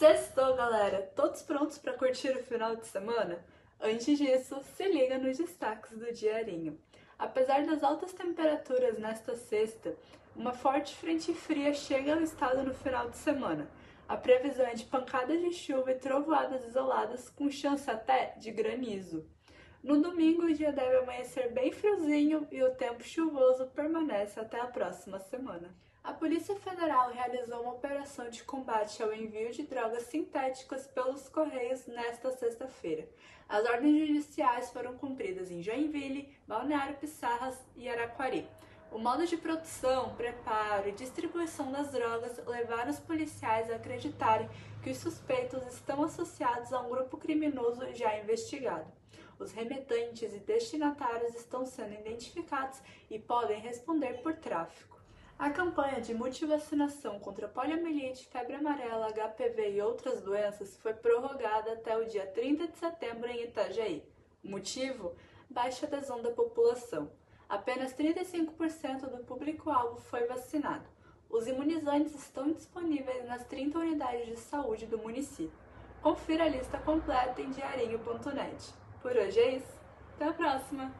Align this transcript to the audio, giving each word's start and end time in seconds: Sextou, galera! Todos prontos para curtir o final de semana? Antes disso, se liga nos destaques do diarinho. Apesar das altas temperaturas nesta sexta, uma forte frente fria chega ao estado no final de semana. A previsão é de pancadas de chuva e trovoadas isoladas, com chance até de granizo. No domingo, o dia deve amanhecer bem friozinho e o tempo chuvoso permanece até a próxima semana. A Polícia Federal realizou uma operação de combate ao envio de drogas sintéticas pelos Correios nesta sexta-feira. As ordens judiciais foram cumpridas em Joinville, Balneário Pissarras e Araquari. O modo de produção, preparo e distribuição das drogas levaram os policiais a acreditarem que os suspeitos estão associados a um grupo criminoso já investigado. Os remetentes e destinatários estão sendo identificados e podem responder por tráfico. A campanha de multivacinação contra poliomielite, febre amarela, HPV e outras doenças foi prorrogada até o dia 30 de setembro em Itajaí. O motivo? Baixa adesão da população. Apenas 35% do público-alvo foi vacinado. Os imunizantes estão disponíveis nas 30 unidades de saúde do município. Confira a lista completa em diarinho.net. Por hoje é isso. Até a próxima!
Sextou, 0.00 0.56
galera! 0.56 1.12
Todos 1.14 1.42
prontos 1.42 1.76
para 1.76 1.92
curtir 1.92 2.30
o 2.30 2.42
final 2.42 2.74
de 2.74 2.86
semana? 2.86 3.44
Antes 3.78 4.16
disso, 4.16 4.58
se 4.74 4.88
liga 4.88 5.18
nos 5.18 5.36
destaques 5.36 5.90
do 5.90 6.10
diarinho. 6.10 6.80
Apesar 7.18 7.66
das 7.66 7.82
altas 7.82 8.10
temperaturas 8.14 8.98
nesta 8.98 9.36
sexta, 9.36 9.94
uma 10.34 10.54
forte 10.54 10.96
frente 10.96 11.34
fria 11.34 11.74
chega 11.74 12.14
ao 12.14 12.22
estado 12.22 12.62
no 12.62 12.72
final 12.72 13.10
de 13.10 13.18
semana. 13.18 13.68
A 14.08 14.16
previsão 14.16 14.64
é 14.64 14.72
de 14.72 14.86
pancadas 14.86 15.38
de 15.38 15.52
chuva 15.52 15.90
e 15.90 15.98
trovoadas 15.98 16.64
isoladas, 16.64 17.28
com 17.28 17.50
chance 17.50 17.90
até 17.90 18.34
de 18.38 18.50
granizo. 18.52 19.28
No 19.82 19.98
domingo, 19.98 20.42
o 20.42 20.52
dia 20.52 20.72
deve 20.72 20.98
amanhecer 20.98 21.50
bem 21.52 21.72
friozinho 21.72 22.46
e 22.52 22.62
o 22.62 22.74
tempo 22.74 23.02
chuvoso 23.02 23.66
permanece 23.68 24.38
até 24.38 24.60
a 24.60 24.66
próxima 24.66 25.18
semana. 25.18 25.74
A 26.04 26.12
Polícia 26.12 26.54
Federal 26.56 27.10
realizou 27.10 27.62
uma 27.62 27.72
operação 27.72 28.28
de 28.28 28.44
combate 28.44 29.02
ao 29.02 29.12
envio 29.12 29.50
de 29.52 29.62
drogas 29.62 30.02
sintéticas 30.04 30.86
pelos 30.86 31.30
Correios 31.30 31.86
nesta 31.86 32.30
sexta-feira. 32.30 33.08
As 33.48 33.64
ordens 33.64 34.06
judiciais 34.06 34.70
foram 34.70 34.98
cumpridas 34.98 35.50
em 35.50 35.62
Joinville, 35.62 36.34
Balneário 36.46 36.96
Pissarras 36.96 37.58
e 37.74 37.88
Araquari. 37.88 38.46
O 38.92 38.98
modo 38.98 39.24
de 39.24 39.36
produção, 39.36 40.16
preparo 40.16 40.88
e 40.88 40.92
distribuição 40.92 41.70
das 41.70 41.92
drogas 41.92 42.44
levaram 42.44 42.90
os 42.90 42.98
policiais 42.98 43.70
a 43.70 43.76
acreditarem 43.76 44.50
que 44.82 44.90
os 44.90 44.98
suspeitos 44.98 45.64
estão 45.72 46.02
associados 46.02 46.72
a 46.72 46.80
um 46.80 46.90
grupo 46.90 47.16
criminoso 47.16 47.86
já 47.94 48.18
investigado. 48.18 48.90
Os 49.38 49.52
remetentes 49.52 50.34
e 50.34 50.40
destinatários 50.40 51.36
estão 51.36 51.64
sendo 51.64 51.94
identificados 51.94 52.80
e 53.08 53.16
podem 53.16 53.60
responder 53.60 54.20
por 54.22 54.34
tráfico. 54.34 54.98
A 55.38 55.50
campanha 55.50 56.00
de 56.00 56.12
multivacinação 56.12 57.20
contra 57.20 57.48
poliomielite, 57.48 58.26
febre 58.26 58.56
amarela, 58.56 59.12
HPV 59.12 59.70
e 59.70 59.80
outras 59.80 60.20
doenças 60.20 60.76
foi 60.78 60.94
prorrogada 60.94 61.74
até 61.74 61.96
o 61.96 62.04
dia 62.04 62.26
30 62.26 62.66
de 62.66 62.76
setembro 62.76 63.28
em 63.28 63.44
Itajaí. 63.44 64.04
O 64.44 64.50
motivo? 64.50 65.14
Baixa 65.48 65.86
adesão 65.86 66.20
da 66.20 66.30
população. 66.32 67.08
Apenas 67.50 67.92
35% 67.94 69.10
do 69.10 69.24
público-alvo 69.24 70.00
foi 70.02 70.24
vacinado. 70.24 70.84
Os 71.28 71.48
imunizantes 71.48 72.14
estão 72.14 72.52
disponíveis 72.52 73.26
nas 73.26 73.44
30 73.44 73.76
unidades 73.76 74.26
de 74.26 74.36
saúde 74.36 74.86
do 74.86 74.96
município. 74.96 75.58
Confira 76.00 76.44
a 76.44 76.48
lista 76.48 76.78
completa 76.78 77.42
em 77.42 77.50
diarinho.net. 77.50 78.72
Por 79.02 79.16
hoje 79.16 79.40
é 79.40 79.56
isso. 79.56 79.80
Até 80.14 80.28
a 80.28 80.32
próxima! 80.32 80.94